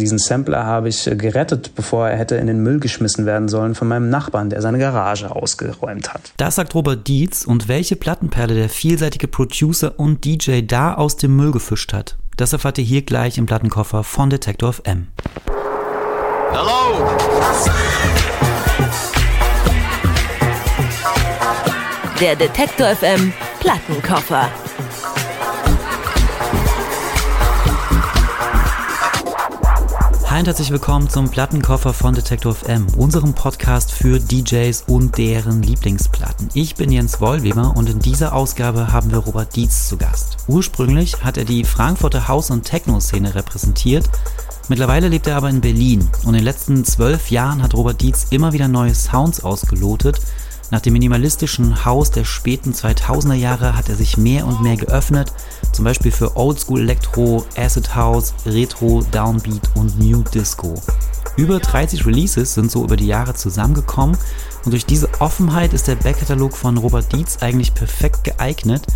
[0.00, 3.86] Diesen Sampler habe ich gerettet, bevor er hätte in den Müll geschmissen werden sollen von
[3.86, 6.32] meinem Nachbarn, der seine Garage ausgeräumt hat.
[6.38, 11.36] Das sagt Robert Dietz und welche Plattenperle der vielseitige Producer und DJ da aus dem
[11.36, 12.16] Müll gefischt hat.
[12.38, 15.08] Das erfahrt ihr hier gleich im Plattenkoffer von Detektor FM.
[16.52, 17.06] Hello!
[22.18, 24.48] Der Detektor FM Plattenkoffer.
[30.30, 35.60] Hi und herzlich willkommen zum Plattenkoffer von Detective FM, unserem Podcast für DJs und deren
[35.60, 36.50] Lieblingsplatten.
[36.54, 40.36] Ich bin Jens Wollweber und in dieser Ausgabe haben wir Robert Dietz zu Gast.
[40.46, 44.08] Ursprünglich hat er die Frankfurter House- und Techno-Szene repräsentiert.
[44.68, 48.28] Mittlerweile lebt er aber in Berlin und in den letzten zwölf Jahren hat Robert Dietz
[48.30, 50.20] immer wieder neue Sounds ausgelotet.
[50.70, 55.32] Nach dem minimalistischen Haus der späten 2000er Jahre hat er sich mehr und mehr geöffnet
[55.72, 60.74] zum Beispiel für Oldschool Electro, Acid House, Retro, Downbeat und New Disco.
[61.36, 64.16] Über 30 Releases sind so über die Jahre zusammengekommen
[64.64, 68.86] und durch diese Offenheit ist der Backkatalog von Robert Dietz eigentlich perfekt geeignet,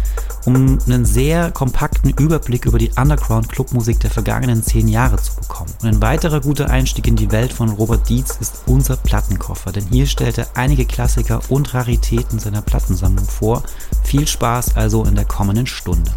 [0.44, 5.72] um einen sehr kompakten Überblick über die Underground-Clubmusik der vergangenen 10 Jahre zu bekommen.
[5.81, 9.86] Und ein weiterer guter Einstieg in die Welt von Robert Dietz ist unser Plattenkoffer, denn
[9.86, 13.62] hier stellt er einige Klassiker und Raritäten seiner Plattensammlung vor.
[14.03, 16.11] Viel Spaß also in der kommenden Stunde.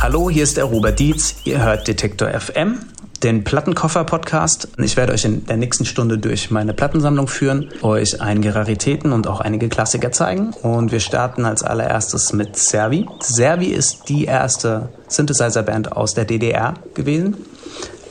[0.00, 1.34] Hallo, hier ist der Robert Dietz.
[1.42, 2.78] Ihr hört Detektor FM,
[3.24, 4.68] den Plattenkoffer-Podcast.
[4.78, 9.26] Ich werde euch in der nächsten Stunde durch meine Plattensammlung führen, euch einige Raritäten und
[9.26, 10.52] auch einige Klassiker zeigen.
[10.62, 13.06] Und wir starten als allererstes mit Servi.
[13.20, 17.36] Servi ist die erste Synthesizer-Band aus der DDR gewesen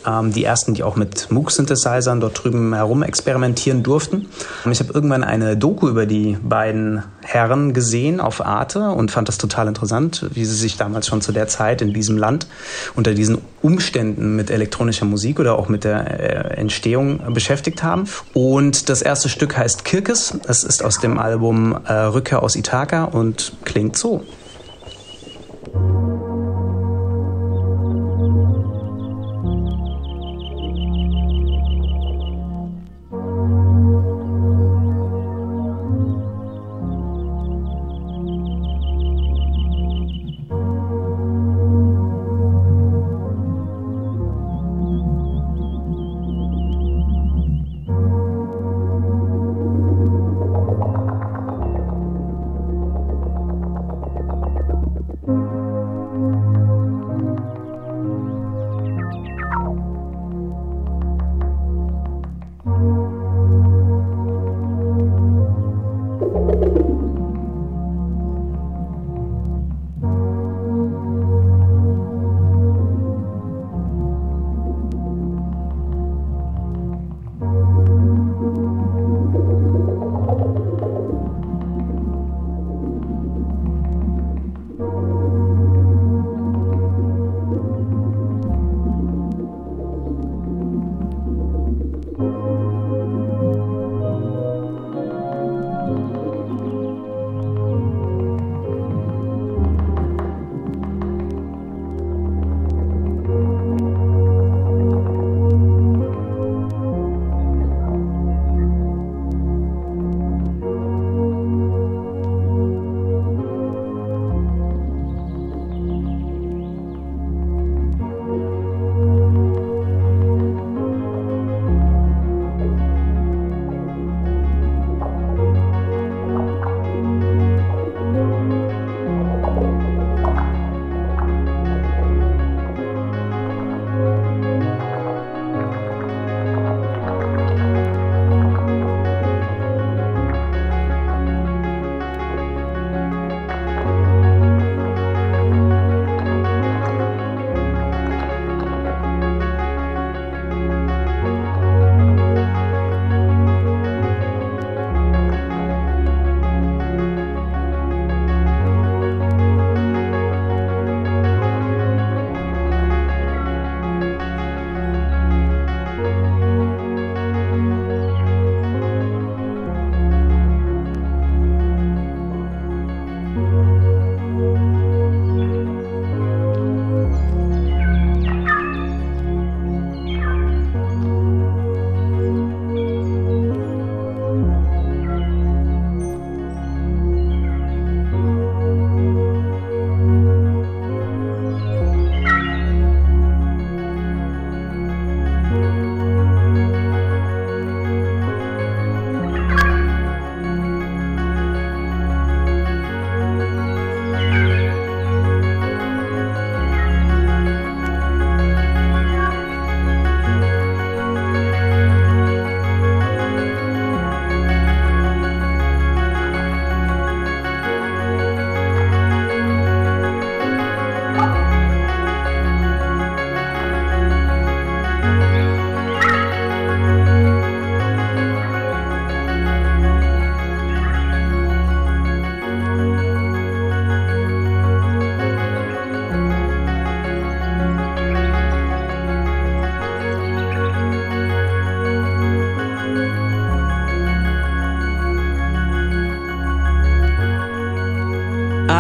[0.08, 4.28] ähm, die ersten, die auch mit Moog-Synthesizern dort drüben herum experimentieren durften.
[4.72, 9.38] Ich habe irgendwann eine Doku über die beiden Herren gesehen auf Arte und fand das
[9.38, 12.48] total interessant, wie sie sich damals schon zu der Zeit in diesem Land
[12.96, 18.06] unter diesen Umständen mit elektronischer Musik oder auch mit der äh, Entstehung beschäftigt haben.
[18.34, 20.38] Und das erste Stück heißt Kirkes.
[20.48, 24.24] Es ist aus dem Album äh, Rückkehr aus Ithaka und klingt so.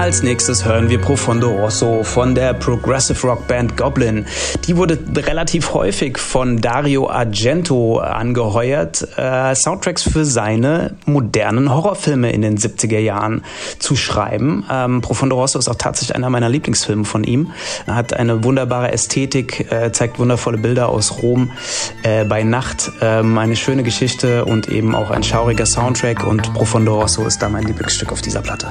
[0.07, 4.25] Als nächstes hören wir Profondo Rosso von der Progressive Rock Band Goblin.
[4.65, 12.41] Die wurde relativ häufig von Dario Argento angeheuert, äh, Soundtracks für seine modernen Horrorfilme in
[12.41, 13.43] den 70er Jahren
[13.79, 14.63] zu schreiben.
[14.71, 17.51] Ähm, Profondo Rosso ist auch tatsächlich einer meiner Lieblingsfilme von ihm.
[17.85, 21.51] Er hat eine wunderbare Ästhetik, äh, zeigt wundervolle Bilder aus Rom
[22.03, 22.93] äh, bei Nacht.
[23.01, 27.49] Ähm, eine schöne Geschichte und eben auch ein schauriger Soundtrack und Profondo Rosso ist da
[27.49, 28.69] mein Lieblingsstück auf dieser Platte.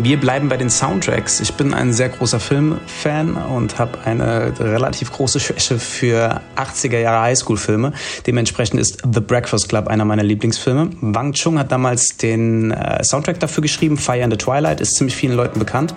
[0.00, 1.40] Wir bleiben bei den Soundtracks.
[1.40, 7.22] Ich bin ein sehr großer Filmfan und habe eine relativ große Schwäche für 80er Jahre
[7.22, 7.92] Highschool-Filme.
[8.24, 10.90] Dementsprechend ist The Breakfast Club einer meiner Lieblingsfilme.
[11.00, 13.98] Wang Chung hat damals den äh, Soundtrack dafür geschrieben.
[13.98, 15.96] Fire in the Twilight ist ziemlich vielen Leuten bekannt.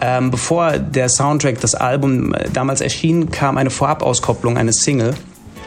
[0.00, 5.14] Ähm, bevor der Soundtrack, das Album äh, damals erschien, kam eine Vorabauskopplung, eine Single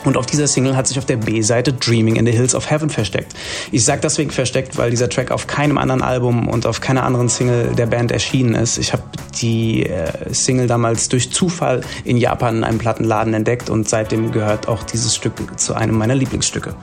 [0.05, 2.89] und auf dieser Single hat sich auf der B-Seite Dreaming in the Hills of Heaven
[2.89, 3.33] versteckt.
[3.71, 7.29] Ich sage deswegen versteckt, weil dieser Track auf keinem anderen Album und auf keiner anderen
[7.29, 8.77] Single der Band erschienen ist.
[8.77, 9.03] Ich habe
[9.41, 14.67] die äh, Single damals durch Zufall in Japan in einem Plattenladen entdeckt und seitdem gehört
[14.67, 16.75] auch dieses Stück zu einem meiner Lieblingsstücke.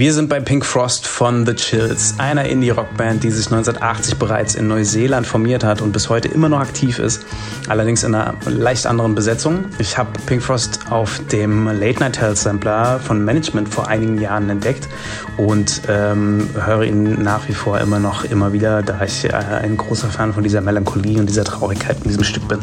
[0.00, 4.66] Wir sind bei Pink Frost von The Chills, einer Indie-Rockband, die sich 1980 bereits in
[4.66, 7.26] Neuseeland formiert hat und bis heute immer noch aktiv ist,
[7.68, 9.66] allerdings in einer leicht anderen Besetzung.
[9.78, 14.48] Ich habe Pink Frost auf dem Late Night Health Sampler von Management vor einigen Jahren
[14.48, 14.88] entdeckt
[15.36, 19.76] und ähm, höre ihn nach wie vor immer noch immer wieder, da ich äh, ein
[19.76, 22.60] großer Fan von dieser Melancholie und dieser Traurigkeit in diesem Stück bin.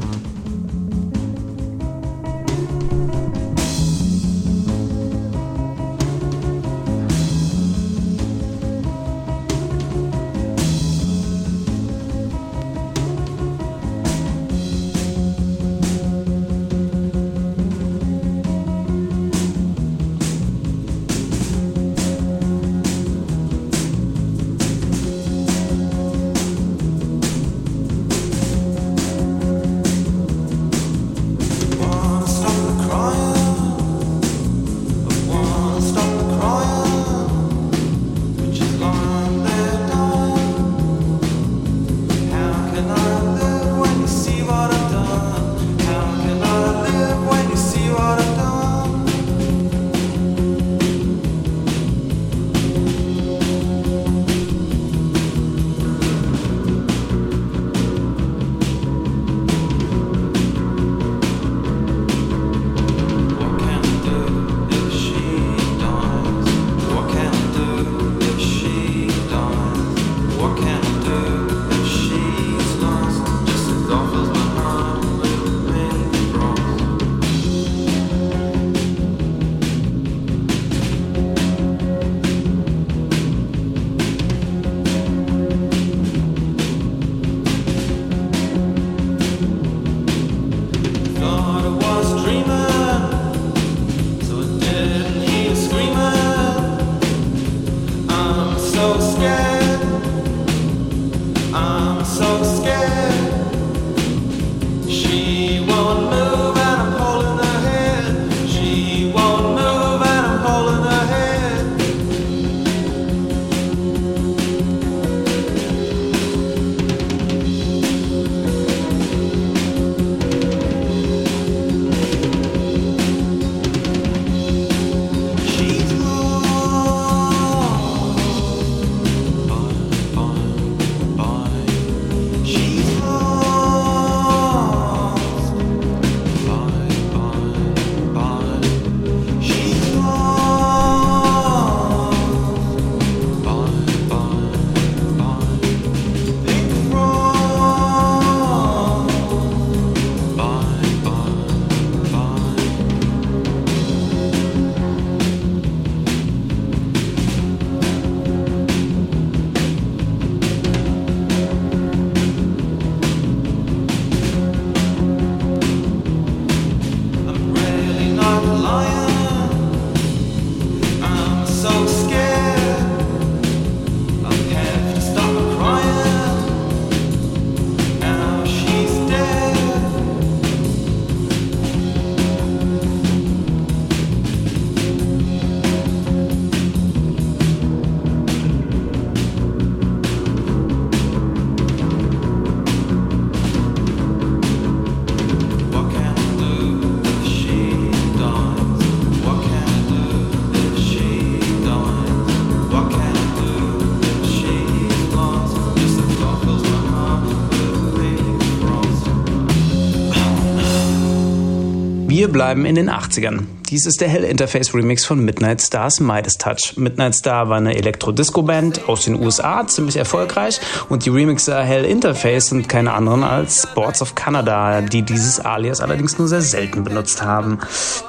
[212.38, 213.46] Bleiben in den 80ern.
[213.72, 216.78] Dies ist der Hell Interface Remix von Midnight Stars Midas Touch.
[216.78, 220.62] Midnight Star war eine Elektro-Disco-Band aus den USA, ziemlich erfolgreich.
[220.88, 225.82] Und die Remixer Hell Interface sind keine anderen als Sports of Canada, die dieses Alias
[225.82, 227.58] allerdings nur sehr selten benutzt haben.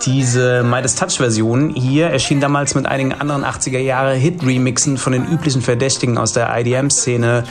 [0.04, 5.62] Diese Midas Touch-Version hier erschien damals mit einigen anderen 80er Jahre Hit-Remixen von den üblichen
[5.62, 7.44] Verdächtigen aus der IDM-Szene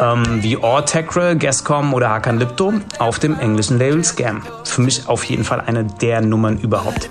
[0.00, 4.42] ähm, wie Ortecre, Gascom oder Hakan Lipto auf dem englischen Label Scam.
[4.64, 7.10] Für mich auf jeden Fall eine der Nummern überhaupt.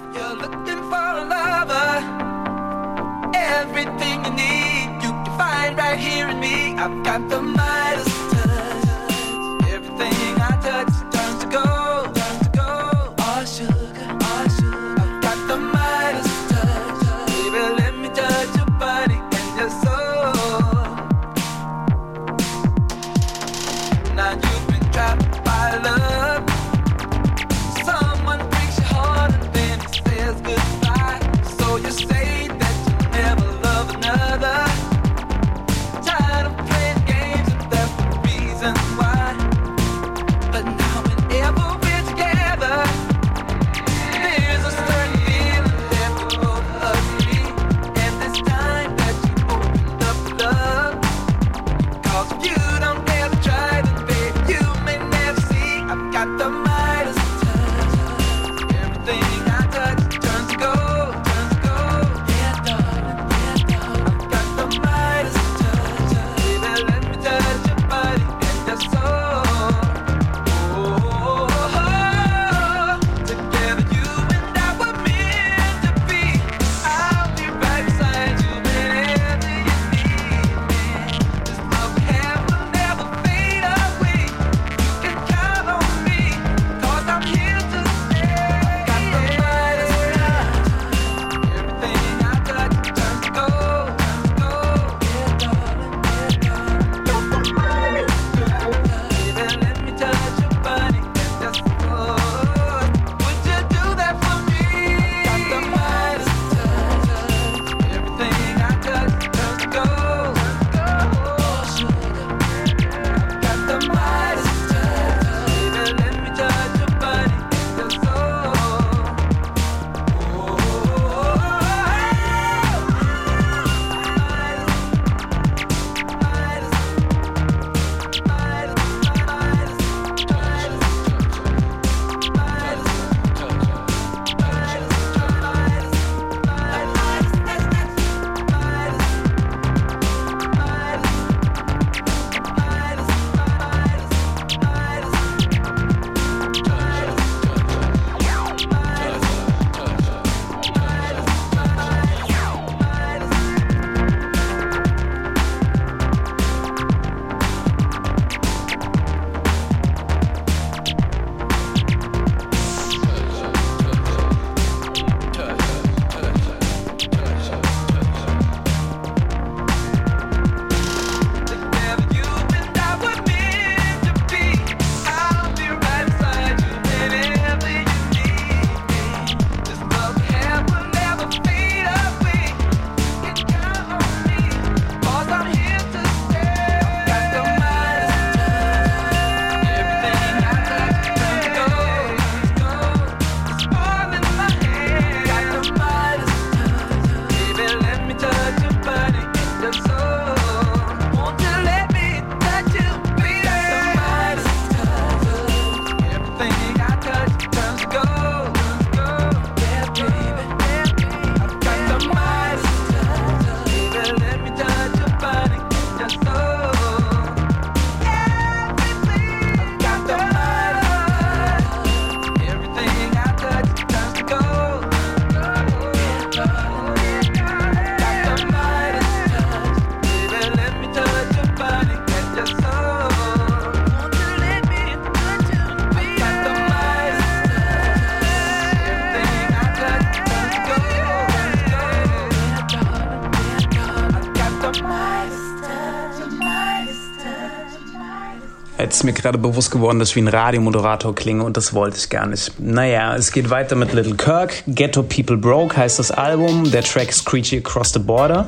[249.04, 252.10] Ist mir gerade bewusst geworden, dass ich wie ein Radiomoderator klinge und das wollte ich
[252.10, 252.58] gar nicht.
[252.58, 254.64] Naja, es geht weiter mit Little Kirk.
[254.66, 256.72] Ghetto People Broke heißt das Album.
[256.72, 258.48] Der Track Screechy Across the Border.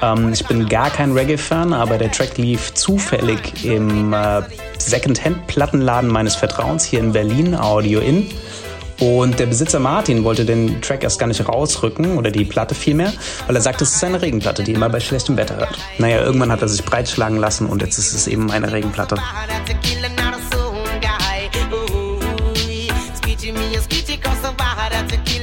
[0.00, 4.40] Ähm, ich bin gar kein Reggae-Fan, aber der Track lief zufällig im äh,
[4.78, 8.30] Second-Hand-Plattenladen meines Vertrauens hier in Berlin, Audio In.
[9.00, 13.12] Und der Besitzer Martin wollte den Track erst gar nicht rausrücken oder die Platte vielmehr,
[13.46, 15.78] weil er sagt, es ist eine Regenplatte, die immer bei schlechtem Wetter hört.
[15.98, 19.16] Naja, irgendwann hat er sich breitschlagen lassen und jetzt ist es eben eine Regenplatte.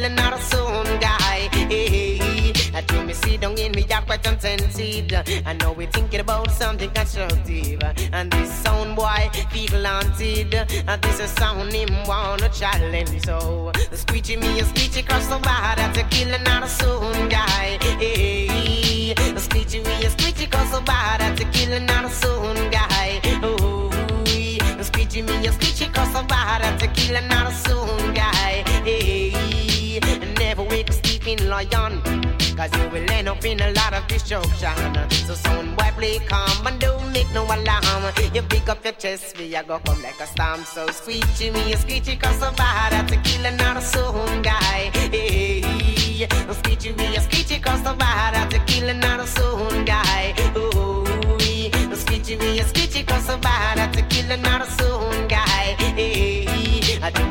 [0.07, 1.49] and not a soon guy.
[1.51, 2.53] Hey.
[2.73, 5.13] I dream me sit down in me yard quite contented.
[5.45, 7.81] I know we thinking about something constructive.
[8.13, 10.53] And this sound boy feel haunted.
[10.87, 13.25] And this is sound him wanna challenge.
[13.25, 15.75] So the squeegee me a squeegee cross the bar.
[15.75, 17.77] That's a killer, not a soon guy.
[17.99, 19.11] Hey, hey.
[19.11, 19.39] A
[19.87, 21.17] me a squeegee cross the bar.
[21.17, 23.19] That's a killer, not a soon guy.
[23.43, 23.87] Oh.
[24.87, 28.63] Squeegee me a squeegee cross the bar, that's a killer, not a soon guy.
[28.85, 29.16] Hey
[31.27, 32.01] wake sleeping lion.
[32.55, 34.75] Cause you will end up in a lot of destruction.
[35.09, 38.13] So sound boy play calm and don't make no alarm.
[38.33, 40.63] You pick up your chest, me I go come like a storm.
[40.63, 44.89] So screechy me, a screechy cause so bad at to kill another sound guy.
[44.93, 50.33] Hey, screechy me, screechy cause so bad at to kill another sound guy.
[50.55, 51.05] Oh,
[51.93, 53.97] screechy me, screechy cause so bad at
[54.31, 54.97] another sound guy.
[54.97, 55.06] Hey,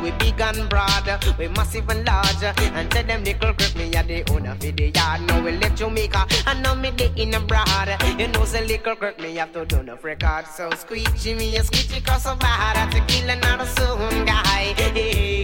[0.07, 1.05] It big and broad,
[1.37, 2.41] we massive and large.
[2.41, 5.21] And tell them nickel grip me at the owner for the yard.
[5.27, 7.89] Now we left Jamaica, and now me the in abroad.
[8.17, 10.45] You know, say liquor grip me have to do no record.
[10.47, 14.73] So squeegee me a squeegee cause so bad to kill another soon guy.
[14.77, 15.43] Hey,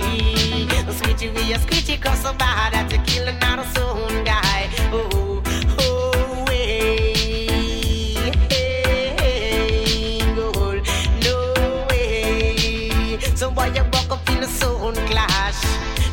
[0.94, 4.43] squeegee me a squeegee cause so bad to kill another soon guy.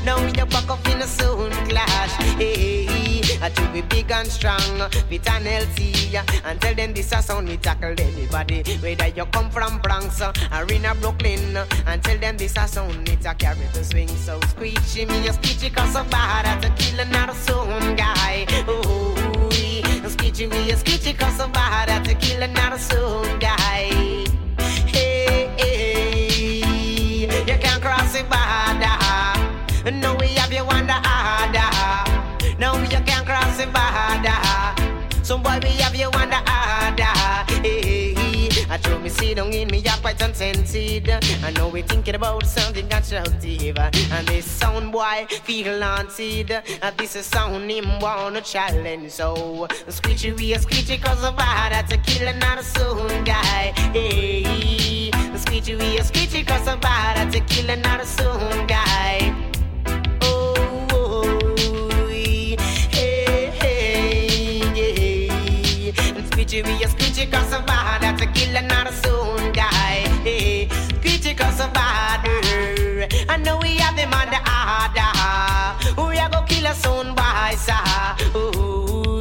[0.04, 2.12] Now you buck up in a soon clash.
[2.38, 2.88] Hey,
[3.42, 6.16] I to be big and strong, fit and healthy.
[6.44, 8.62] And tell them this a sound me tackle anybody.
[8.80, 11.56] Whether you come from Bronx or in a Brooklyn.
[11.86, 14.08] And tell them this a sound me to carry the swing.
[14.08, 18.46] So screechy me a screechy cause so bad to kill another sound guy.
[18.66, 19.50] Oh,
[20.08, 24.29] screechy me a screechy cause so bad to kill another sound guy.
[29.84, 32.58] No, we have you on the order.
[32.58, 35.24] No, you can't cross the border.
[35.24, 37.14] So boy, we have you on the order.
[37.62, 40.76] Hey, I throw me see down in me, you're quite unsensed.
[40.76, 43.78] I know we thinking about something constructive.
[43.78, 46.50] And this sound boy feel haunted.
[46.82, 49.10] And this is sound him wanna challenge.
[49.12, 53.72] So screechy, we a screechy cause of bad to kill another soon guy.
[53.94, 59.34] Hey, screechy, we a screechy cause of bad to kill another soon guy.
[66.40, 70.68] mischievous creature cause of bad That's a killer, not a soon guy.
[71.02, 72.20] Creature cause of bad
[73.28, 75.12] I know we have him on the order
[76.08, 77.74] We are go kill a soon boy, sir
[78.34, 79.20] Ooh,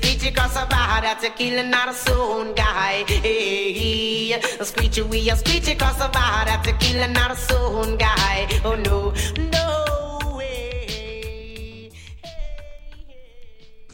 [0.00, 5.02] creature of bad That's a killer, not a soon guy hey, Screechy,
[6.00, 9.12] of bad That's a killer, not a soon guy Oh no,
[9.52, 10.05] no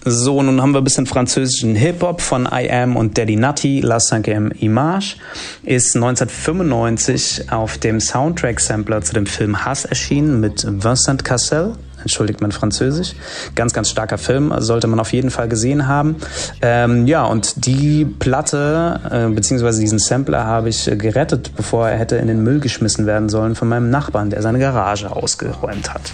[0.04, 3.82] So, nun haben wir ein bisschen französischen Hip-Hop von I Am und Daddy Nutty.
[3.82, 5.14] La Cinquième Image
[5.62, 11.74] ist 1995 auf dem Soundtrack-Sampler zu dem Film Hass erschienen mit Vincent Cassel.
[12.00, 13.14] Entschuldigt mein Französisch.
[13.54, 16.16] Ganz, ganz starker Film, sollte man auf jeden Fall gesehen haben.
[16.62, 21.96] Ähm, ja, und die Platte, äh, beziehungsweise diesen Sampler habe ich äh, gerettet, bevor er
[21.96, 26.12] hätte in den Müll geschmissen werden sollen von meinem Nachbarn, der seine Garage ausgeräumt hat.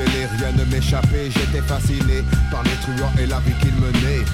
[0.00, 1.30] Rien ne m'échappait.
[1.30, 4.24] J'étais fasciné par les truands et la vie qu'ils menaient.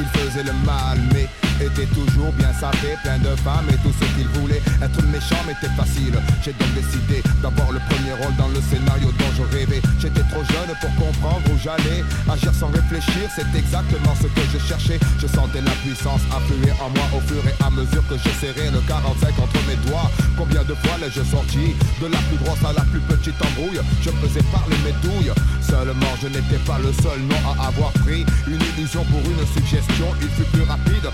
[0.00, 1.28] Ils faisaient le mal, mais
[1.66, 4.62] étaient toujours bien sapés, plein de femmes et tout ce qu'ils voulaient.
[4.82, 6.14] Être méchant m'était facile.
[6.44, 9.80] J'ai donc décidé d'avoir le premier rôle dans le scénario dont je rêvais.
[9.98, 12.02] J'étais trop jeune pour comprendre où j'allais.
[12.30, 14.98] Agir sans réfléchir, c'est exactement ce que je cherchais.
[15.20, 18.70] Je sentais la puissance affluer en moi au fur et à mesure que je serrais
[18.70, 20.10] le 45 entre mes doigts.
[20.36, 23.80] Combien de fois l'ai-je sorti De la plus grosse à la plus petite embrouille?
[24.02, 25.32] Je faisais parler mes douilles.
[25.60, 30.08] Seulement, je n'étais pas le seul nom à avoir pris une illusion pour une suggestion.
[30.20, 31.06] Il fut plus rapide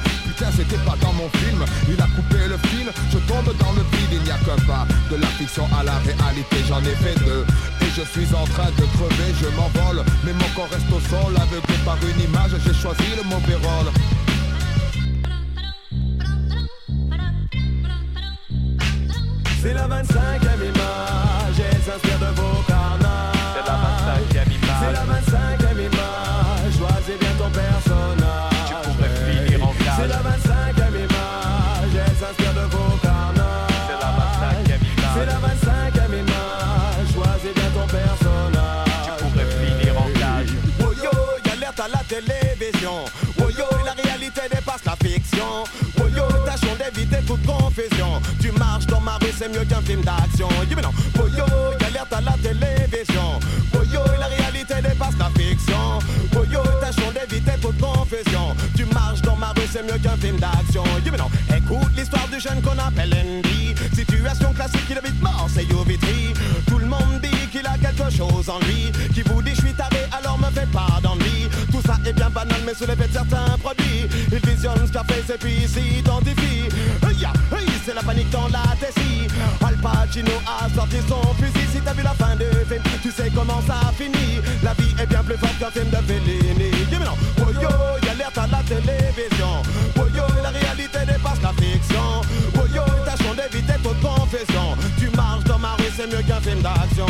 [0.53, 1.64] c'était pas dans mon film.
[1.88, 4.12] Il a coupé le fil, je tombe dans le vide.
[4.12, 6.57] Il n'y a qu'un pas de la fiction à la réalité.
[6.68, 7.44] J'en ai fait deux.
[7.83, 9.31] Et je suis en train de crever.
[9.40, 13.24] Je m'envole, mais mon corps reste au sol Aveuglé par une image, j'ai choisi le
[13.24, 13.92] mauvais rôle.
[19.61, 22.58] C'est la 25 e image, elle s'inspire de vos
[47.29, 48.21] toute confusion.
[48.41, 50.49] Tu marches dans ma rue, c'est mieux qu'un film d'action.
[50.67, 50.93] Yeah, mais non.
[51.37, 51.45] Yo,
[51.79, 53.38] y alerte à la télévision.
[53.75, 55.99] Oh yo, la réalité dépasse la fiction.
[56.35, 58.57] Oh yo, tâchons d'éviter toute confusion.
[58.75, 60.83] Tu marches dans ma rue, c'est mieux qu'un film d'action.
[61.05, 61.31] Yeah, mais non.
[61.55, 63.75] Écoute l'histoire du jeune qu'on appelle Andy.
[63.95, 66.33] Situation classique, il habite Marseille au Vitry.
[66.67, 68.91] Tout le monde dit qu'il a quelque chose en lui.
[69.14, 70.08] Qui vous dit je suis taré,
[71.71, 74.07] Tout ça est bien banal, mais sous de certains produits.
[74.33, 76.69] Il visionne ce qu'a fait, et puis s'identifie.
[77.85, 79.27] C'est la panique dans la tessie.
[79.67, 81.67] Al Pacino a sorti son fusil.
[81.73, 84.41] Si t'as vu la fin du film, tu sais comment ça finit.
[84.63, 86.71] La vie est bien plus forte qu'un film de Fellini.
[86.91, 87.69] Yeah, mais non, yo,
[88.03, 89.63] y alerte à la télévision.
[89.97, 92.21] Oh yo, la réalité dépasse la fiction.
[92.57, 94.77] Oh yo, tâchons d'éviter toute confession.
[94.99, 97.07] Tu marches dans ma rue, c'est mieux qu'un film d'action.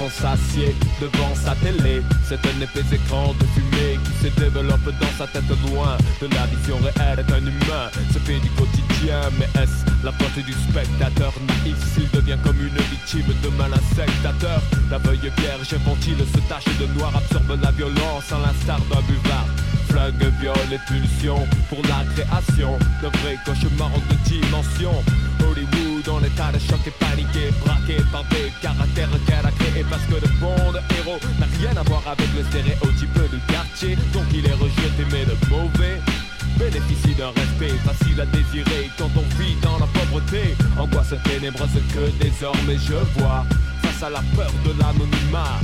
[0.00, 5.12] Enfant s'assied devant sa télé, c'est un épais écran de fumée qui se développe dans
[5.18, 7.90] sa tête loin de la vision réelle d'un humain.
[8.12, 12.82] Se fait du quotidien, mais est-ce la faute du spectateur naïf s'il devient comme une
[12.90, 18.30] victime de malin sectateur La veuille vierge infantile se tache de noir, absorbe la violence
[18.32, 19.46] à l'instar d'un buvard.
[19.88, 25.02] Flingue, viol et pulsion pour la création d'un vrai cauchemar en deux dimensions.
[25.40, 30.02] Hollywood en état de choc et paniqué, braqué par des caractères qu'elle a créés parce
[30.02, 34.24] que le bon de héros n'a rien à voir avec le stéréotype du quartier, donc
[34.32, 36.00] il est rejeté mais le mauvais
[36.58, 40.54] bénéficie d'un respect facile à désirer quand on vit dans la pauvreté.
[40.78, 43.44] Angoisse ténébreuse que désormais je vois
[43.82, 45.58] face à la peur de l'anonymat.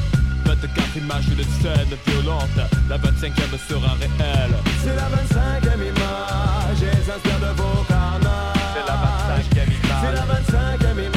[0.45, 4.55] 24 images de scène violente, la 25e sera réelle.
[4.83, 8.04] C'est la 25e image, s'inspire de vos carnages.
[10.55, 11.14] time, give me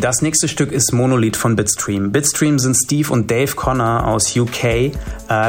[0.00, 2.10] Das nächste Stück ist Monolith von Bitstream.
[2.10, 4.92] Bitstream sind Steve und Dave Connor aus UK, äh,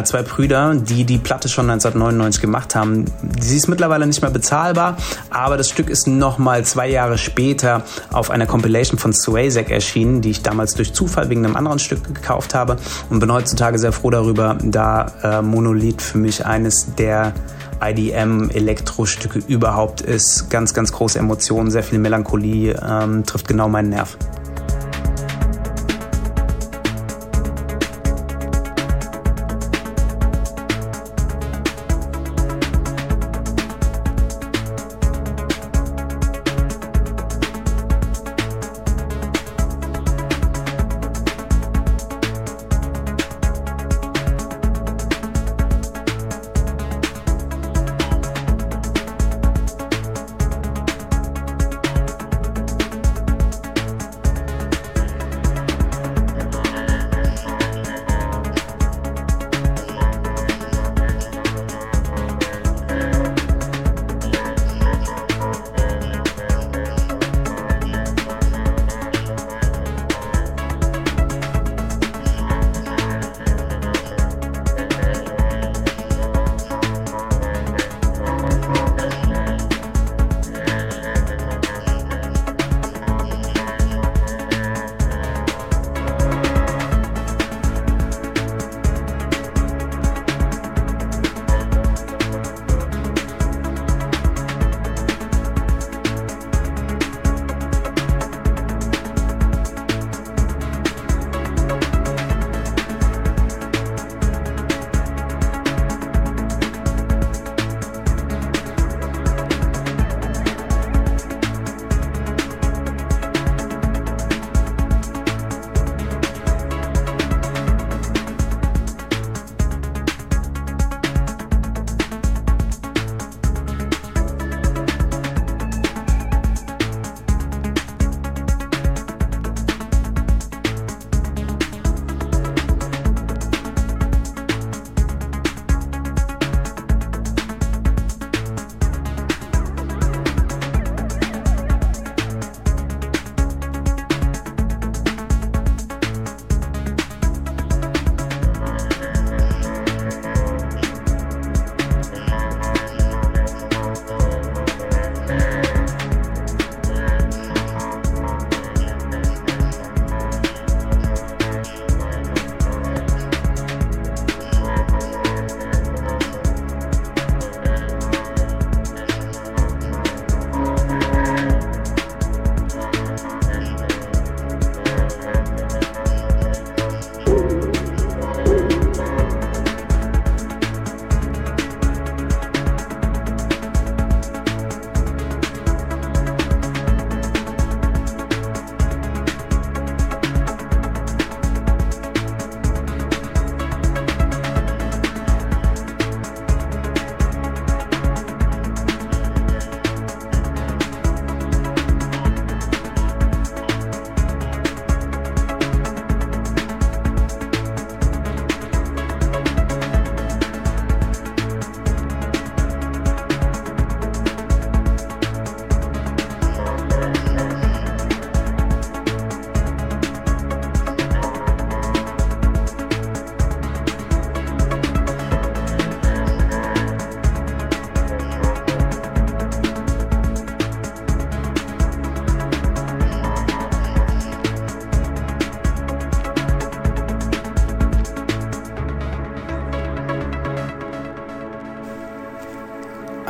[0.04, 3.06] zwei Brüder, die die Platte schon 1999 gemacht haben.
[3.40, 4.98] Sie ist mittlerweile nicht mehr bezahlbar,
[5.30, 10.32] aber das Stück ist nochmal zwei Jahre später auf einer Compilation von Swayzek erschienen, die
[10.32, 12.76] ich damals durch Zufall wegen einem anderen Stück gekauft habe
[13.10, 17.34] und bin heutzutage sehr froh darüber, da äh, Monolith für mich eines der
[17.82, 20.50] IDM-Elektro-Stücke überhaupt ist.
[20.50, 24.18] Ganz, ganz große Emotionen, sehr viel Melancholie, ähm, trifft genau meinen Nerv.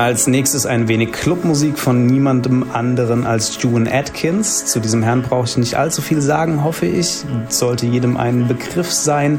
[0.02, 4.66] Als nächstes ein wenig Clubmusik von niemandem anderen als June Atkins.
[4.66, 7.24] Zu diesem Herrn brauche ich nicht allzu viel sagen, hoffe ich.
[7.50, 9.38] Sollte jedem ein Begriff sein.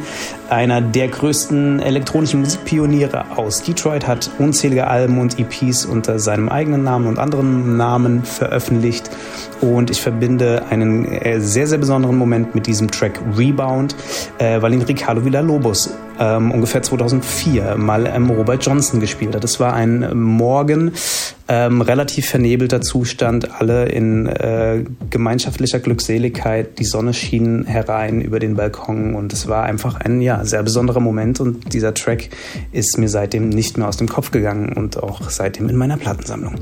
[0.51, 6.85] Einer der größten elektronischen Musikpioniere aus Detroit hat unzählige Alben und EPs unter seinem eigenen
[6.85, 9.11] Namen und anderen Namen veröffentlicht.
[9.61, 13.97] Und ich verbinde einen äh, sehr, sehr besonderen Moment mit diesem Track Rebound,
[14.39, 15.91] äh, weil ihn Ricardo Villalobos
[16.23, 19.43] ähm, ungefähr 2004 mal ähm, Robert Johnson gespielt hat.
[19.43, 20.93] Das war ein Morgen,
[21.49, 26.79] ähm, relativ vernebelter Zustand, alle in äh, gemeinschaftlicher Glückseligkeit.
[26.79, 31.01] Die Sonne schien herein über den Balkon und es war einfach ein ja, sehr besonderer
[31.01, 32.29] Moment und dieser Track
[32.71, 36.55] ist mir seitdem nicht mehr aus dem Kopf gegangen und auch seitdem in meiner Plattensammlung.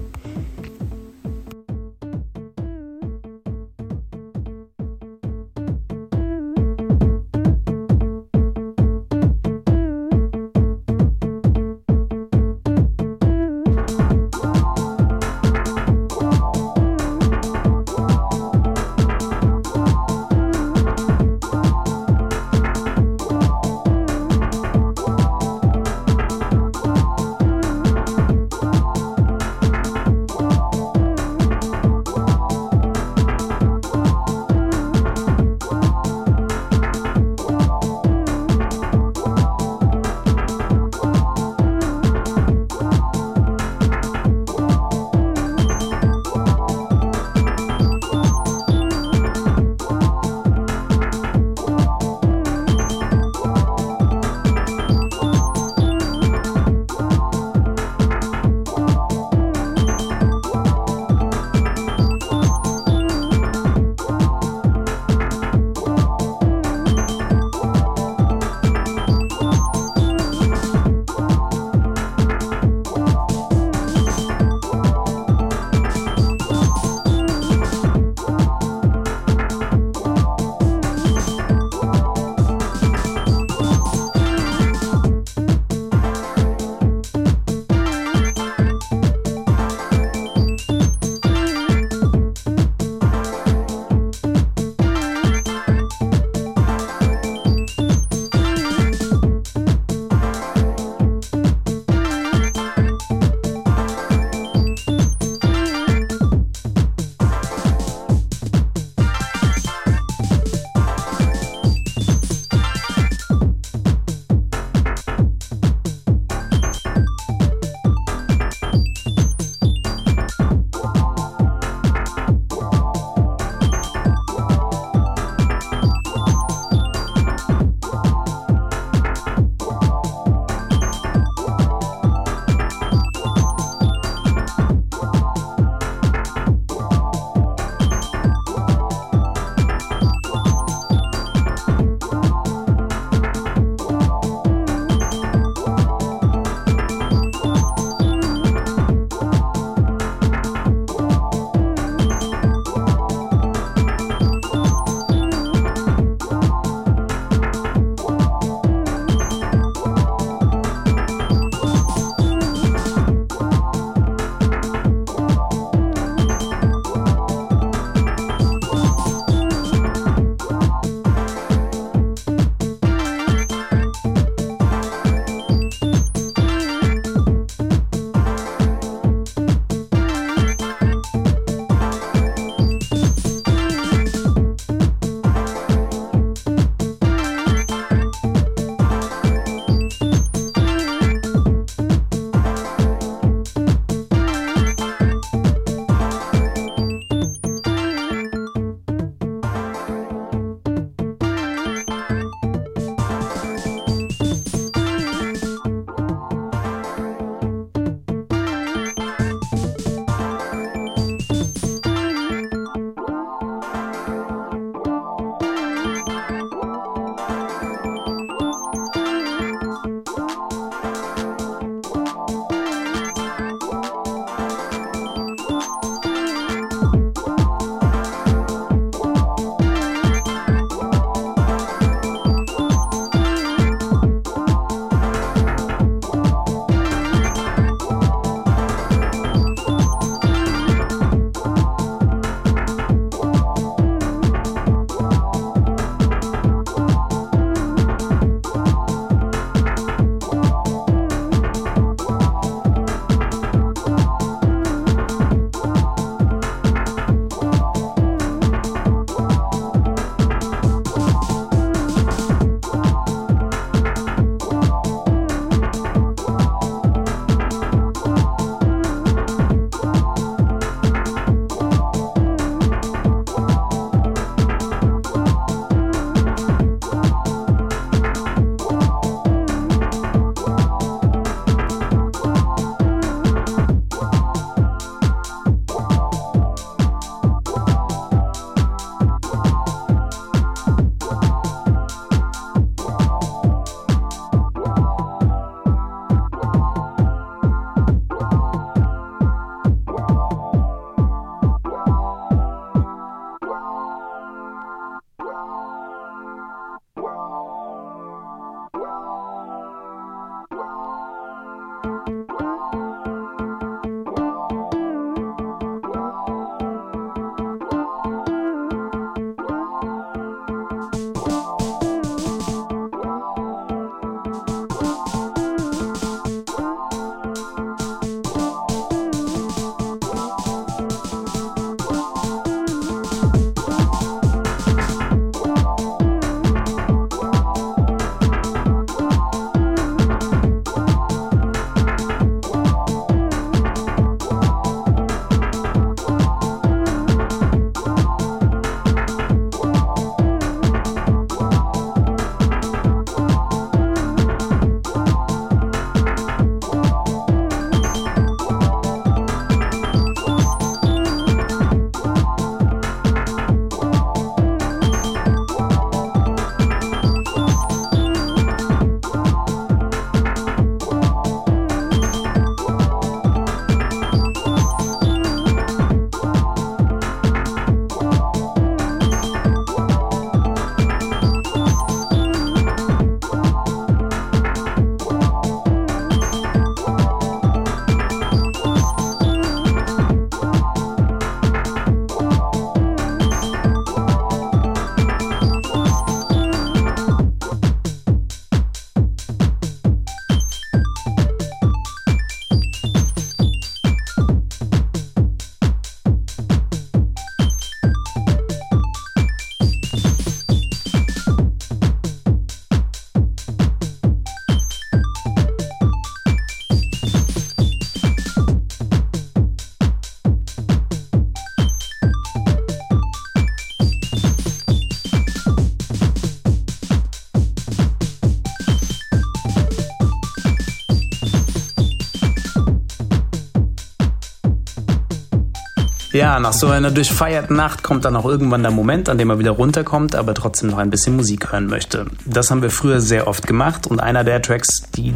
[436.40, 439.52] Nach so einer durchfeierten Nacht kommt dann auch irgendwann der Moment, an dem er wieder
[439.52, 442.06] runterkommt, aber trotzdem noch ein bisschen Musik hören möchte.
[442.26, 445.14] Das haben wir früher sehr oft gemacht und einer der Tracks, die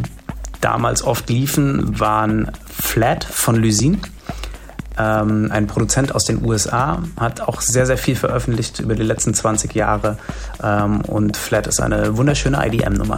[0.61, 4.01] damals oft liefen, waren Flat von Lysin.
[4.97, 9.33] Ähm, ein Produzent aus den USA, hat auch sehr, sehr viel veröffentlicht über die letzten
[9.33, 10.17] 20 Jahre
[10.63, 13.17] ähm, und Flat ist eine wunderschöne IDM-Nummer.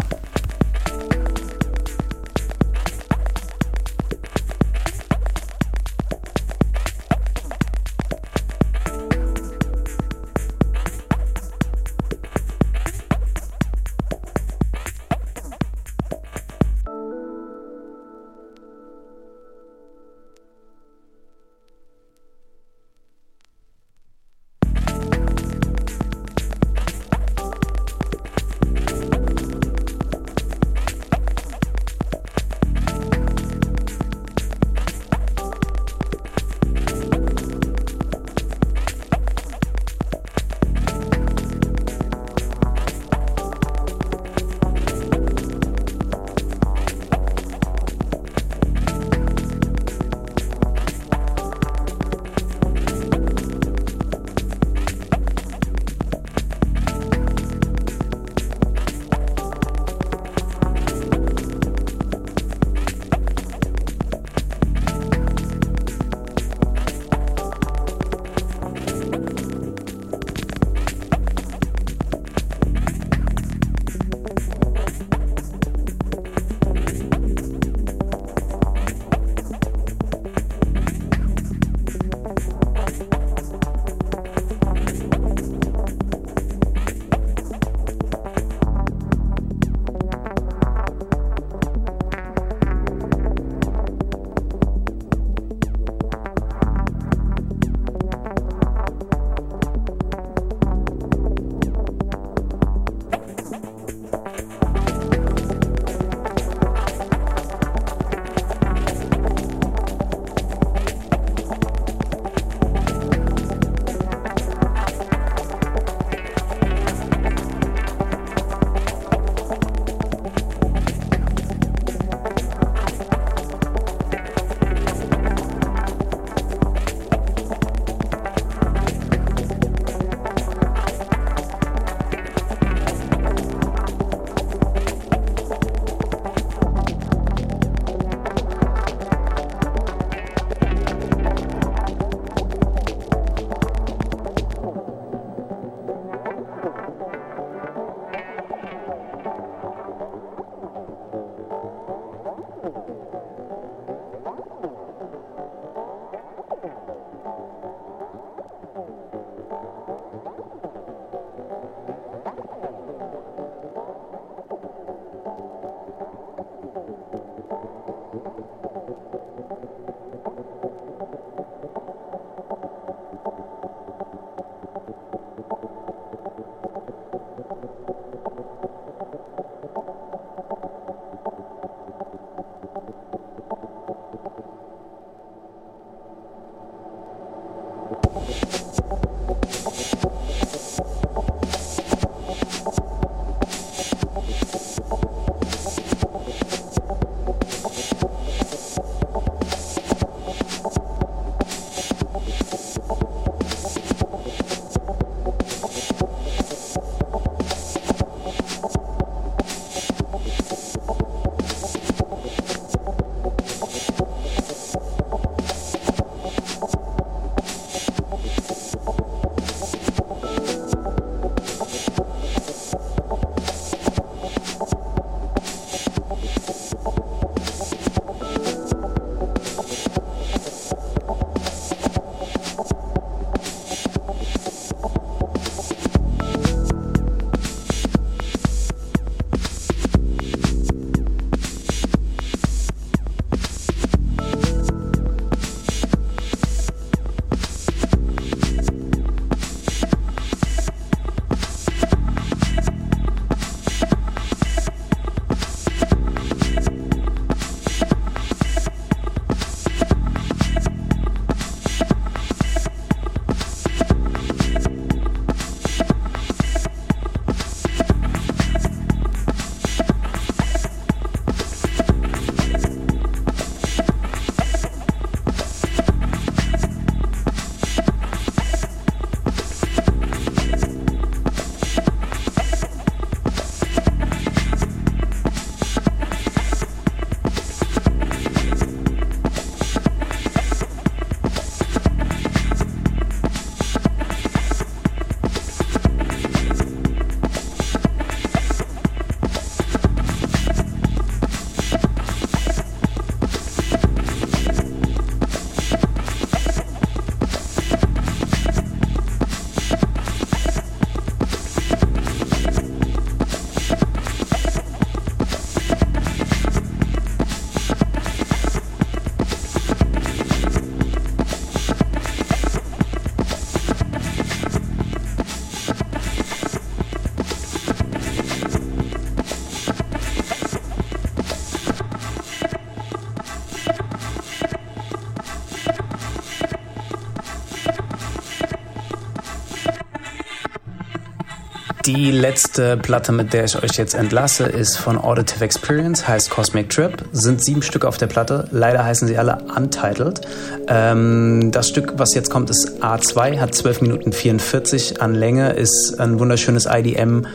[341.97, 346.69] Die letzte Platte, mit der ich euch jetzt entlasse, ist von Auditive Experience, heißt Cosmic
[346.69, 346.91] Trip.
[347.11, 348.47] Sind sieben Stück auf der Platte.
[348.51, 350.21] Leider heißen sie alle Untitled.
[350.67, 355.99] Ähm, das Stück, was jetzt kommt, ist A2, hat 12 Minuten 44 an Länge, ist
[355.99, 357.25] ein wunderschönes IDM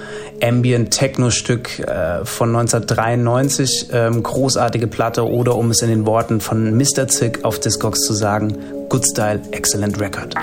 [0.41, 3.89] Ambient Techno Stück äh, von 1993.
[3.93, 7.09] Ähm, großartige Platte oder um es in den Worten von Mr.
[7.09, 8.57] Zick auf Discogs zu sagen,
[8.89, 10.37] Good Style, Excellent Record.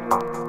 [0.00, 0.41] 好。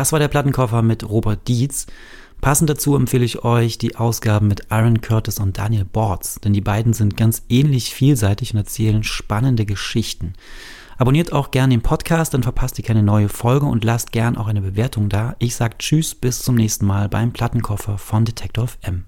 [0.00, 1.84] Das war der Plattenkoffer mit Robert Dietz.
[2.40, 6.62] Passend dazu empfehle ich euch die Ausgaben mit Aaron Curtis und Daniel Bortz, denn die
[6.62, 10.32] beiden sind ganz ähnlich vielseitig und erzählen spannende Geschichten.
[10.96, 14.46] Abonniert auch gerne den Podcast, dann verpasst ihr keine neue Folge und lasst gern auch
[14.46, 15.36] eine Bewertung da.
[15.38, 19.04] Ich sag Tschüss, bis zum nächsten Mal beim Plattenkoffer von Detector FM.